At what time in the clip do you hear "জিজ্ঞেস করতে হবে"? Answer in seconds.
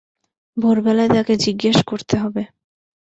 1.45-2.43